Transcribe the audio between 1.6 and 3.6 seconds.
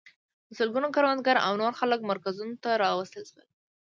نور خلک مرکزونو ته راوستل شول.